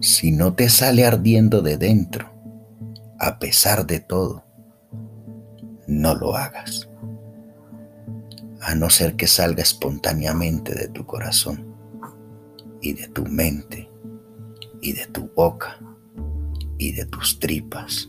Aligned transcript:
Si 0.00 0.32
no 0.32 0.54
te 0.54 0.70
sale 0.70 1.04
ardiendo 1.04 1.60
de 1.60 1.76
dentro, 1.76 2.30
a 3.18 3.38
pesar 3.38 3.86
de 3.86 4.00
todo, 4.00 4.46
no 5.86 6.14
lo 6.14 6.36
hagas. 6.36 6.88
A 8.62 8.74
no 8.74 8.88
ser 8.88 9.16
que 9.16 9.26
salga 9.26 9.62
espontáneamente 9.62 10.74
de 10.74 10.88
tu 10.88 11.04
corazón 11.04 11.74
y 12.80 12.94
de 12.94 13.08
tu 13.08 13.26
mente 13.26 13.90
y 14.80 14.94
de 14.94 15.06
tu 15.06 15.28
boca 15.36 15.78
y 16.78 16.92
de 16.92 17.04
tus 17.04 17.38
tripas. 17.38 18.08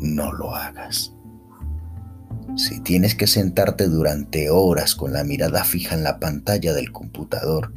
No 0.00 0.32
lo 0.32 0.54
hagas. 0.54 1.12
Si 2.54 2.78
tienes 2.80 3.16
que 3.16 3.26
sentarte 3.26 3.88
durante 3.88 4.50
horas 4.50 4.94
con 4.94 5.12
la 5.12 5.24
mirada 5.24 5.64
fija 5.64 5.96
en 5.96 6.04
la 6.04 6.20
pantalla 6.20 6.72
del 6.74 6.92
computador 6.92 7.72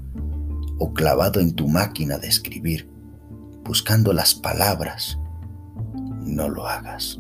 o 0.80 0.94
clavado 0.94 1.40
en 1.40 1.54
tu 1.54 1.67
máquina 1.67 2.17
de 2.17 2.27
escribir, 2.27 2.90
buscando 3.63 4.13
las 4.13 4.36
palabras, 4.36 5.20
no 6.22 6.50
lo 6.50 6.67
hagas. 6.67 7.20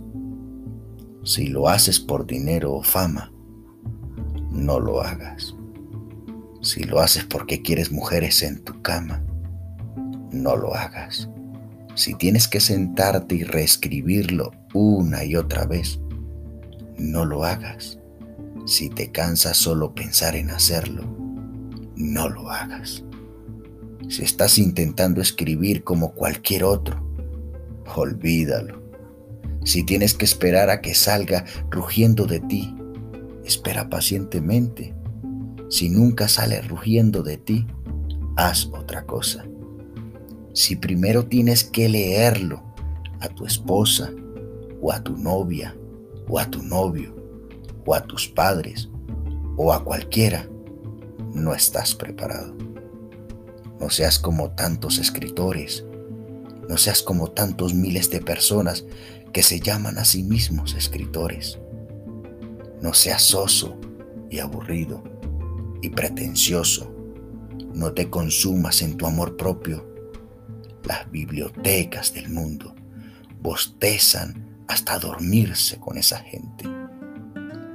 Si 1.23 1.47
lo 1.47 1.67
haces 1.67 1.99
por 1.99 2.25
dinero 2.25 2.73
o 2.73 2.83
fama, 2.83 3.31
no 4.51 4.79
lo 4.79 5.01
hagas. 5.01 5.55
Si 6.61 6.83
lo 6.83 6.99
haces 6.99 7.23
porque 7.25 7.61
quieres 7.61 7.91
mujeres 7.91 8.43
en 8.43 8.63
tu 8.63 8.81
cama, 8.81 9.23
no 10.31 10.55
lo 10.55 10.73
hagas. 10.73 11.29
Si 11.95 12.13
tienes 12.13 12.47
que 12.47 12.59
sentarte 12.59 13.35
y 13.35 13.43
reescribirlo 13.43 14.51
una 14.73 15.23
y 15.23 15.35
otra 15.35 15.65
vez, 15.65 15.99
no 16.97 17.25
lo 17.25 17.43
hagas. 17.43 17.99
Si 18.65 18.89
te 18.89 19.11
cansa 19.11 19.53
solo 19.53 19.95
pensar 19.95 20.35
en 20.35 20.49
hacerlo, 20.49 21.03
no 21.95 22.29
lo 22.29 22.51
hagas. 22.51 23.03
Si 24.09 24.23
estás 24.23 24.57
intentando 24.57 25.21
escribir 25.21 25.83
como 25.83 26.13
cualquier 26.13 26.63
otro, 26.63 27.03
olvídalo. 27.95 28.81
Si 29.63 29.83
tienes 29.83 30.13
que 30.13 30.25
esperar 30.25 30.69
a 30.69 30.81
que 30.81 30.95
salga 30.95 31.45
rugiendo 31.69 32.25
de 32.25 32.39
ti, 32.39 32.75
espera 33.43 33.89
pacientemente. 33.89 34.95
Si 35.69 35.89
nunca 35.89 36.27
sale 36.27 36.61
rugiendo 36.61 37.23
de 37.23 37.37
ti, 37.37 37.67
haz 38.35 38.67
otra 38.67 39.05
cosa. 39.05 39.45
Si 40.53 40.75
primero 40.75 41.25
tienes 41.25 41.63
que 41.63 41.89
leerlo 41.89 42.63
a 43.19 43.27
tu 43.29 43.45
esposa 43.45 44.11
o 44.81 44.91
a 44.91 45.03
tu 45.03 45.17
novia 45.17 45.75
o 46.29 46.39
a 46.39 46.45
tu 46.45 46.61
novio, 46.61 47.15
o 47.85 47.93
a 47.93 48.01
tus 48.01 48.27
padres, 48.27 48.89
o 49.55 49.71
a 49.71 49.83
cualquiera, 49.83 50.47
no 51.33 51.53
estás 51.53 51.95
preparado. 51.95 52.66
No 53.79 53.89
seas 53.89 54.19
como 54.19 54.51
tantos 54.51 54.97
escritores, 54.97 55.85
no 56.67 56.77
seas 56.77 57.01
como 57.01 57.31
tantos 57.31 57.73
miles 57.73 58.09
de 58.09 58.21
personas 58.21 58.85
que 59.31 59.43
se 59.43 59.59
llaman 59.59 59.97
a 59.97 60.05
sí 60.05 60.23
mismos 60.23 60.73
escritores. 60.75 61.59
No 62.81 62.93
seas 62.93 63.21
soso 63.21 63.79
y 64.29 64.39
aburrido 64.39 65.03
y 65.81 65.89
pretencioso. 65.89 66.93
No 67.73 67.93
te 67.93 68.09
consumas 68.09 68.81
en 68.81 68.97
tu 68.97 69.05
amor 69.05 69.37
propio. 69.37 69.87
Las 70.83 71.09
bibliotecas 71.11 72.13
del 72.13 72.29
mundo 72.29 72.75
bostezan 73.41 74.63
hasta 74.67 74.99
dormirse 74.99 75.79
con 75.79 75.97
esa 75.97 76.19
gente. 76.19 76.65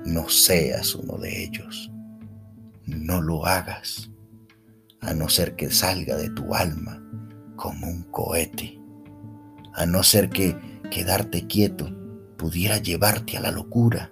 No 0.04 0.28
seas 0.28 0.94
uno 0.94 1.16
de 1.16 1.44
ellos. 1.44 1.90
No 2.84 3.22
lo 3.22 3.46
hagas, 3.46 4.10
a 5.02 5.14
no 5.14 5.28
ser 5.28 5.56
que 5.56 5.70
salga 5.70 6.16
de 6.16 6.30
tu 6.30 6.54
alma 6.54 7.02
como 7.56 7.88
un 7.88 8.04
cohete, 8.04 8.80
a 9.74 9.84
no 9.84 10.02
ser 10.02 10.30
que 10.30 10.56
quedarte 10.90 11.46
quieto 11.46 11.90
pudiera 12.38 12.78
llevarte 12.78 13.36
a 13.36 13.40
la 13.40 13.50
locura, 13.50 14.10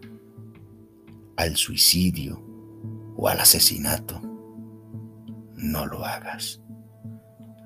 al 1.36 1.56
suicidio 1.56 2.44
o 3.16 3.28
al 3.28 3.40
asesinato. 3.40 4.20
No 5.54 5.86
lo 5.86 6.04
hagas, 6.04 6.60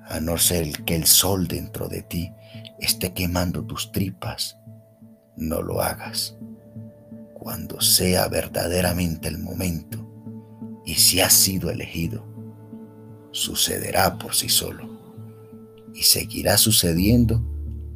a 0.05 0.19
no 0.19 0.37
ser 0.37 0.83
que 0.83 0.95
el 0.95 1.05
sol 1.05 1.47
dentro 1.47 1.87
de 1.87 2.03
ti 2.03 2.31
esté 2.79 3.13
quemando 3.13 3.65
tus 3.65 3.91
tripas 3.91 4.57
no 5.35 5.61
lo 5.61 5.81
hagas. 5.81 6.37
Cuando 7.33 7.81
sea 7.81 8.27
verdaderamente 8.27 9.27
el 9.27 9.37
momento 9.39 10.05
y 10.85 10.95
si 10.95 11.21
has 11.21 11.33
sido 11.33 11.69
elegido, 11.69 12.34
sucederá 13.35 14.17
por 14.17 14.33
sí 14.33 14.47
solo 14.47 14.89
y 15.93 16.03
seguirá 16.03 16.57
sucediendo 16.57 17.43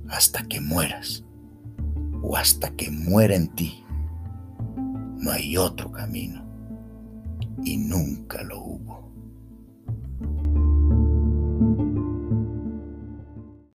hasta 0.09 0.44
que 0.44 0.59
mueras 0.59 1.23
o 2.22 2.35
hasta 2.35 2.72
que 2.72 2.91
muera 2.91 3.35
en 3.35 3.47
ti. 3.55 3.81
No 5.16 5.31
hay 5.31 5.55
otro 5.55 5.91
camino 5.94 6.45
y 7.63 7.78
nunca 7.78 8.44
lo. 8.44 8.59